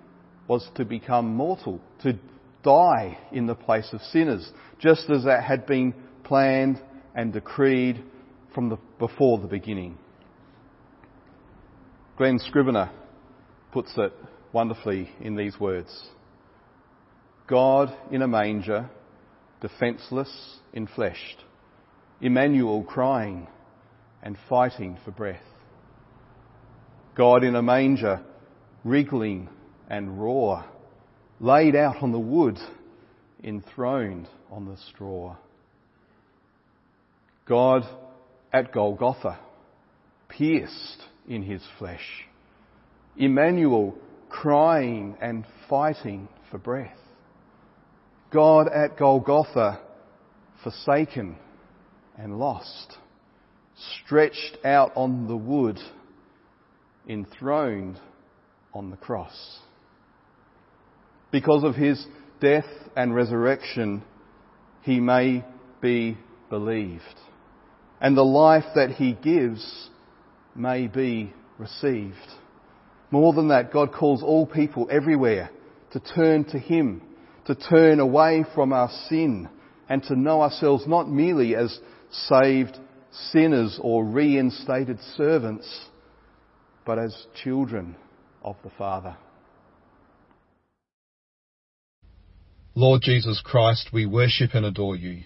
was 0.50 0.68
to 0.76 0.84
become 0.84 1.34
mortal, 1.34 1.80
to 2.04 2.20
die 2.62 3.18
in 3.32 3.48
the 3.48 3.56
place 3.56 3.88
of 3.94 4.02
sinners, 4.02 4.52
just 4.80 5.10
as 5.10 5.24
that 5.24 5.46
had 5.46 5.66
been 5.66 5.94
planned 6.26 6.82
and 7.16 7.32
decreed 7.32 8.04
from 8.54 8.68
the, 8.68 8.78
before 9.00 9.40
the 9.40 9.48
beginning. 9.48 9.98
Glen 12.18 12.38
Scrivener 12.40 12.92
puts 13.72 13.94
it 13.96 14.12
wonderfully 14.52 15.10
in 15.22 15.38
these 15.38 15.58
words. 15.58 16.10
God 17.48 17.96
in 18.12 18.22
a 18.22 18.28
manger, 18.28 18.90
defenceless, 19.62 20.58
enfleshed. 20.76 21.38
Emmanuel 22.20 22.84
crying 22.84 23.48
and 24.22 24.38
fighting 24.50 24.98
for 25.06 25.12
breath. 25.12 25.42
God 27.16 27.44
in 27.44 27.56
a 27.56 27.62
manger, 27.62 28.22
wriggling 28.84 29.50
and 29.90 30.22
raw, 30.22 30.66
laid 31.40 31.76
out 31.76 32.04
on 32.04 32.12
the 32.12 32.20
wood, 32.20 32.58
enthroned 33.44 34.28
on 34.52 34.66
the 34.66 34.78
straw. 34.90 35.38
God 37.48 37.84
at 38.52 38.74
Golgotha, 38.74 39.40
pierced 40.28 41.02
in 41.30 41.44
his 41.44 41.62
flesh. 41.80 42.26
Emmanuel 43.16 43.96
crying 44.30 45.16
and 45.22 45.46
fighting 45.70 46.28
for 46.52 46.58
breath. 46.58 46.92
God 48.32 48.68
at 48.68 48.98
Golgotha, 48.98 49.80
forsaken 50.64 51.38
and 52.18 52.38
lost, 52.38 52.98
stretched 54.04 54.58
out 54.66 54.92
on 54.96 55.28
the 55.28 55.38
wood, 55.38 55.80
enthroned 57.08 58.00
on 58.74 58.90
the 58.90 58.98
cross. 58.98 59.60
Because 61.32 61.64
of 61.64 61.76
his 61.76 62.06
death 62.42 62.66
and 62.96 63.14
resurrection, 63.14 64.04
he 64.82 65.00
may 65.00 65.46
be 65.82 66.18
believed. 66.50 67.04
And 68.02 68.16
the 68.16 68.24
life 68.24 68.66
that 68.76 68.92
he 68.92 69.14
gives 69.14 69.90
may 70.56 70.88
be 70.88 71.34
received. 71.58 72.16
More 73.10 73.34
than 73.34 73.50
that, 73.50 73.72
God 73.72 73.94
calls 73.94 74.22
all 74.22 74.46
people 74.46 74.88
everywhere 74.92 75.50
to 75.92 76.00
turn 76.00 76.44
to 76.46 76.60
him, 76.60 77.02
to 77.48 77.56
turn 77.56 78.00
away 78.00 78.46
from 78.54 78.74
our 78.74 78.90
sin, 79.10 79.50
and 79.90 80.04
to 80.04 80.16
know 80.16 80.42
ourselves 80.42 80.86
not 80.86 81.10
merely 81.10 81.56
as 81.56 81.80
saved 82.12 82.78
sinners 83.32 83.80
or 83.82 84.06
reinstated 84.06 85.00
servants, 85.16 85.86
but 86.86 87.00
as 87.00 87.26
children 87.44 87.96
of 88.44 88.56
the 88.64 88.70
Father. 88.78 89.16
Lord 92.76 93.02
Jesus 93.02 93.42
Christ, 93.44 93.90
we 93.92 94.06
worship 94.06 94.52
and 94.54 94.66
adore 94.66 94.96
you. 94.96 95.24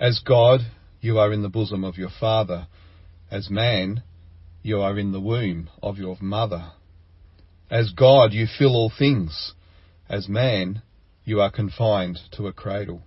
As 0.00 0.20
God, 0.26 0.60
you 1.00 1.18
are 1.18 1.32
in 1.32 1.42
the 1.42 1.48
bosom 1.48 1.84
of 1.84 1.96
your 1.96 2.10
Father. 2.18 2.66
As 3.30 3.48
man, 3.50 4.02
you 4.62 4.80
are 4.80 4.98
in 4.98 5.12
the 5.12 5.20
womb 5.20 5.68
of 5.82 5.98
your 5.98 6.16
mother. 6.20 6.72
As 7.70 7.92
God, 7.92 8.32
you 8.32 8.46
fill 8.58 8.74
all 8.74 8.90
things. 8.98 9.52
As 10.08 10.28
man, 10.28 10.82
you 11.24 11.40
are 11.40 11.50
confined 11.50 12.18
to 12.32 12.46
a 12.46 12.52
cradle. 12.52 13.02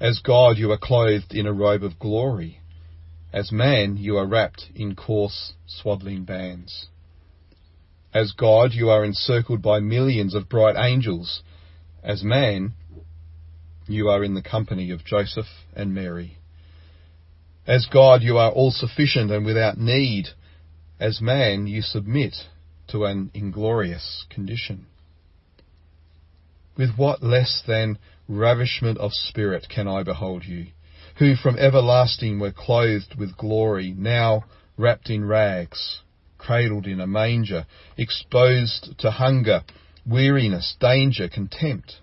As 0.00 0.20
God, 0.20 0.56
you 0.58 0.70
are 0.72 0.78
clothed 0.78 1.32
in 1.34 1.46
a 1.46 1.52
robe 1.52 1.84
of 1.84 1.98
glory. 1.98 2.60
As 3.32 3.50
man, 3.50 3.96
you 3.96 4.16
are 4.16 4.26
wrapped 4.26 4.66
in 4.74 4.94
coarse, 4.94 5.52
swaddling 5.66 6.24
bands. 6.24 6.88
As 8.12 8.32
God, 8.32 8.72
you 8.72 8.90
are 8.90 9.04
encircled 9.04 9.62
by 9.62 9.80
millions 9.80 10.34
of 10.34 10.48
bright 10.48 10.76
angels. 10.76 11.42
As 12.02 12.22
man, 12.22 12.74
you 13.88 14.08
are 14.08 14.22
in 14.22 14.34
the 14.34 14.42
company 14.42 14.90
of 14.90 15.04
Joseph 15.04 15.46
and 15.74 15.94
Mary. 15.94 16.38
As 17.66 17.86
God, 17.86 18.22
you 18.22 18.38
are 18.38 18.50
all 18.50 18.70
sufficient 18.70 19.30
and 19.30 19.46
without 19.46 19.78
need. 19.78 20.28
As 21.00 21.20
man, 21.20 21.66
you 21.66 21.80
submit 21.80 22.34
to 22.88 23.04
an 23.04 23.30
inglorious 23.34 24.26
condition. 24.30 24.86
With 26.74 26.96
what 26.96 27.22
less 27.22 27.62
than 27.66 27.98
ravishment 28.28 28.96
of 28.96 29.12
spirit 29.12 29.68
can 29.68 29.86
I 29.86 30.02
behold 30.04 30.46
you, 30.46 30.68
who 31.16 31.36
from 31.36 31.58
everlasting 31.58 32.38
were 32.38 32.50
clothed 32.50 33.16
with 33.16 33.36
glory, 33.36 33.92
now 33.94 34.44
wrapped 34.78 35.10
in 35.10 35.26
rags, 35.26 36.00
cradled 36.38 36.86
in 36.86 36.98
a 36.98 37.06
manger, 37.06 37.66
exposed 37.98 38.98
to 39.00 39.10
hunger, 39.10 39.64
weariness, 40.06 40.74
danger, 40.80 41.28
contempt? 41.28 42.00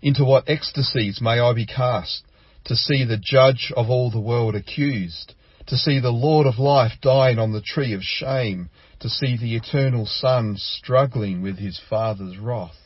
Into 0.00 0.24
what 0.24 0.48
ecstasies 0.48 1.20
may 1.20 1.38
I 1.38 1.52
be 1.52 1.66
cast 1.66 2.24
to 2.64 2.74
see 2.74 3.04
the 3.04 3.18
judge 3.18 3.70
of 3.76 3.90
all 3.90 4.10
the 4.10 4.20
world 4.20 4.54
accused, 4.54 5.34
to 5.66 5.76
see 5.76 6.00
the 6.00 6.10
Lord 6.10 6.46
of 6.46 6.58
life 6.58 6.92
dying 7.02 7.38
on 7.38 7.52
the 7.52 7.60
tree 7.60 7.92
of 7.92 8.02
shame, 8.02 8.70
to 9.00 9.10
see 9.10 9.36
the 9.36 9.54
eternal 9.54 10.06
Son 10.06 10.56
struggling 10.56 11.42
with 11.42 11.58
his 11.58 11.78
Father's 11.90 12.38
wrath. 12.38 12.83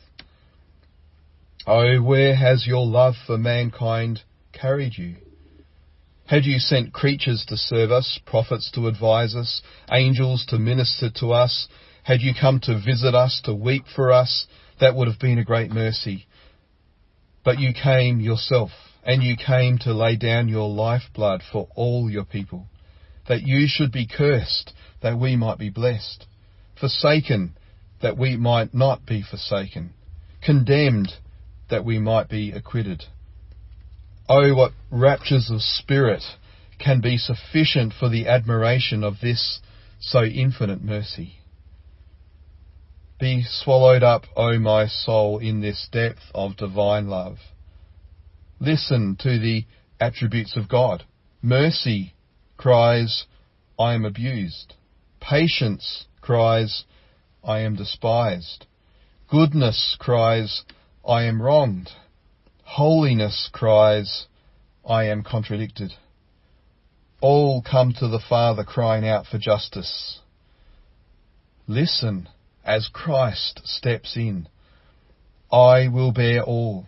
Oh, 1.67 2.01
where 2.01 2.35
has 2.35 2.65
your 2.65 2.85
love 2.85 3.15
for 3.27 3.37
mankind 3.37 4.21
carried 4.53 4.97
you? 4.97 5.15
Had 6.25 6.45
you 6.45 6.59
sent 6.59 6.93
creatures 6.93 7.43
to 7.47 7.57
serve 7.57 7.91
us, 7.91 8.19
prophets 8.25 8.71
to 8.75 8.87
advise 8.87 9.35
us, 9.35 9.61
angels 9.91 10.45
to 10.49 10.59
minister 10.59 11.09
to 11.15 11.33
us? 11.33 11.67
Had 12.03 12.21
you 12.21 12.33
come 12.39 12.59
to 12.61 12.79
visit 12.79 13.13
us, 13.13 13.41
to 13.43 13.53
weep 13.53 13.83
for 13.95 14.11
us? 14.11 14.47
That 14.79 14.95
would 14.95 15.07
have 15.07 15.19
been 15.19 15.39
a 15.39 15.43
great 15.43 15.71
mercy. 15.71 16.27
But 17.43 17.59
you 17.59 17.73
came 17.73 18.19
yourself, 18.19 18.71
and 19.03 19.21
you 19.21 19.35
came 19.35 19.77
to 19.79 19.93
lay 19.93 20.15
down 20.15 20.47
your 20.47 20.69
lifeblood 20.69 21.41
for 21.51 21.67
all 21.75 22.09
your 22.09 22.25
people, 22.25 22.67
that 23.27 23.41
you 23.41 23.65
should 23.67 23.91
be 23.91 24.07
cursed, 24.07 24.73
that 25.01 25.19
we 25.19 25.35
might 25.35 25.57
be 25.57 25.69
blessed, 25.69 26.25
forsaken, 26.79 27.57
that 28.01 28.17
we 28.17 28.37
might 28.37 28.73
not 28.73 29.05
be 29.05 29.23
forsaken, 29.23 29.93
condemned, 30.41 31.11
that 31.69 31.85
we 31.85 31.99
might 31.99 32.29
be 32.29 32.51
acquitted. 32.51 33.03
Oh, 34.27 34.53
what 34.53 34.73
raptures 34.91 35.49
of 35.51 35.61
spirit 35.61 36.23
can 36.79 37.01
be 37.01 37.17
sufficient 37.17 37.93
for 37.93 38.09
the 38.09 38.27
admiration 38.27 39.03
of 39.03 39.15
this 39.21 39.59
so 39.99 40.23
infinite 40.23 40.83
mercy. 40.83 41.39
Be 43.19 43.43
swallowed 43.43 44.01
up, 44.01 44.23
O 44.35 44.57
my 44.59 44.87
soul, 44.87 45.39
in 45.39 45.59
this 45.59 45.89
depth 45.91 46.21
of 46.33 46.55
divine 46.55 47.09
love. 47.09 47.37
Listen 48.61 49.17
to 49.19 49.39
the 49.39 49.65
attributes 49.99 50.55
of 50.55 50.69
God. 50.69 51.03
Mercy 51.41 52.13
cries, 52.55 53.25
I 53.77 53.93
am 53.93 54.05
abused. 54.05 54.73
Patience 55.19 56.05
cries, 56.21 56.85
I 57.43 57.59
am 57.59 57.75
despised. 57.75 58.65
Goodness 59.29 59.97
cries, 59.99 60.63
I 61.09 61.23
am 61.23 61.41
wronged. 61.41 61.89
Holiness 62.63 63.49
cries, 63.51 64.27
I 64.87 65.05
am 65.05 65.23
contradicted. 65.23 65.91
All 67.19 67.63
come 67.63 67.93
to 67.93 68.07
the 68.07 68.19
Father 68.19 68.63
crying 68.63 69.07
out 69.07 69.25
for 69.25 69.39
justice. 69.39 70.19
Listen 71.67 72.29
as 72.63 72.91
Christ 72.93 73.61
steps 73.63 74.15
in. 74.15 74.47
I 75.51 75.87
will 75.87 76.11
bear 76.11 76.43
all 76.43 76.87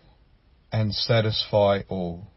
and 0.72 0.94
satisfy 0.94 1.80
all. 1.90 2.28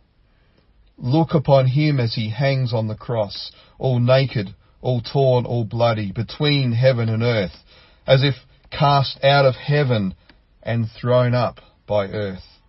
Look 0.96 1.34
upon 1.34 1.66
him 1.66 2.00
as 2.00 2.14
he 2.14 2.30
hangs 2.30 2.72
on 2.72 2.88
the 2.88 2.96
cross, 2.96 3.52
all 3.78 3.98
naked, 3.98 4.54
all 4.80 5.02
torn, 5.02 5.44
all 5.44 5.66
bloody, 5.66 6.12
between 6.12 6.72
heaven 6.72 7.10
and 7.10 7.22
earth, 7.22 7.62
as 8.06 8.22
if 8.24 8.36
cast 8.70 9.22
out 9.22 9.44
of 9.44 9.54
heaven 9.54 10.14
and 10.62 10.88
thrown 10.98 11.34
up 11.34 11.60
by 11.86 12.06
earth. 12.06 12.60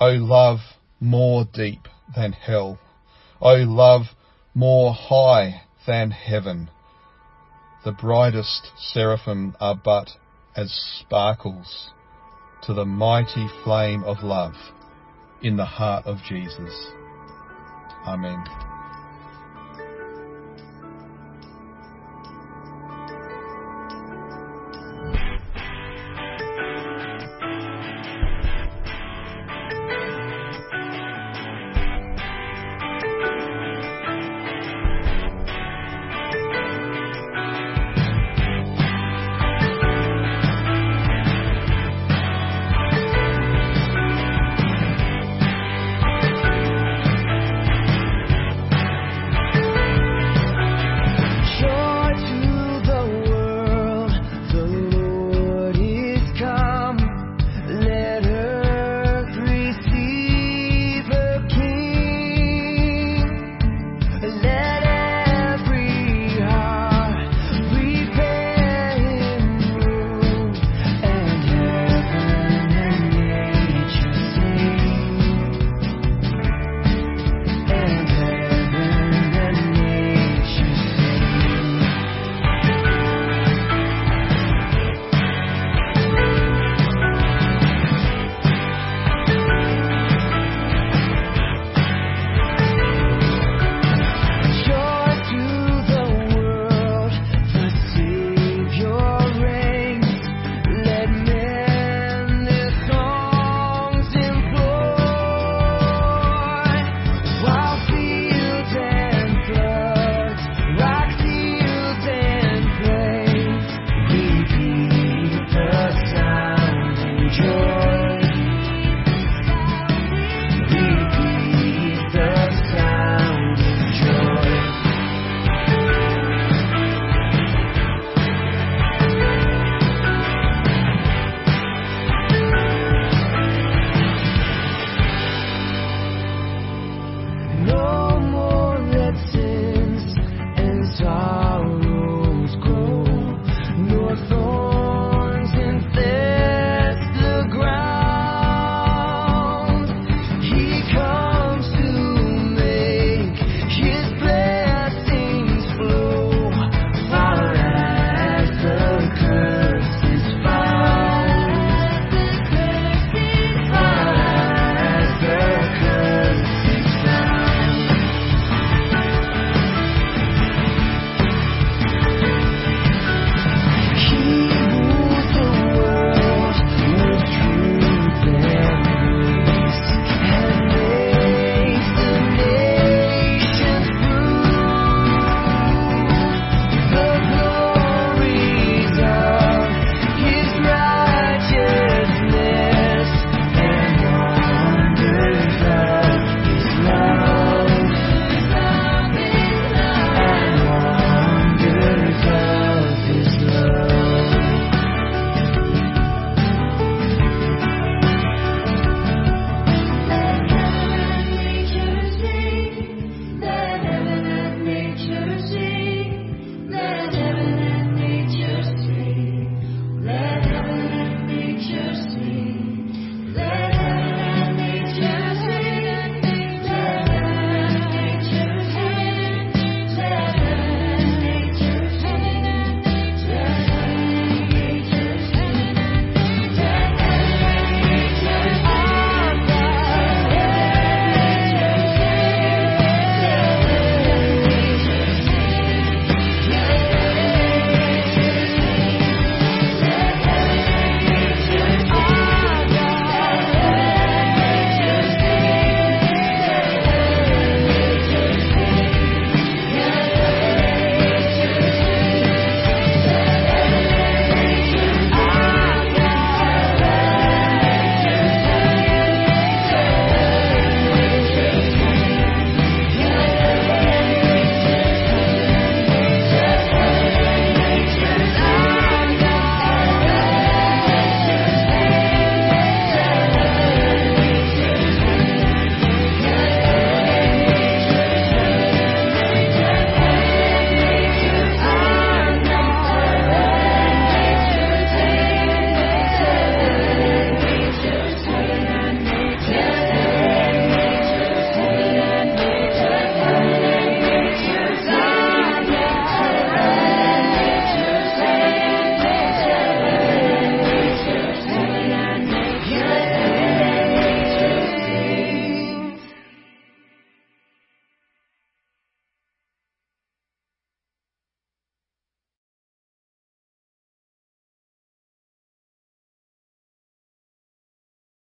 O 0.00 0.08
love 0.08 0.58
more 1.00 1.44
deep 1.52 1.88
than 2.14 2.32
hell. 2.32 2.78
O 3.40 3.54
love 3.54 4.06
more 4.54 4.92
high 4.94 5.62
than 5.86 6.10
heaven. 6.10 6.70
The 7.84 7.92
brightest 7.92 8.70
seraphim 8.76 9.54
are 9.60 9.74
but 9.74 10.10
as 10.56 10.72
sparkles 11.00 11.90
to 12.62 12.72
the 12.72 12.84
mighty 12.84 13.46
flame 13.62 14.02
of 14.04 14.22
love 14.22 14.54
in 15.42 15.56
the 15.56 15.66
heart 15.66 16.06
of 16.06 16.18
Jesus. 16.26 16.86
Amen. 18.06 18.73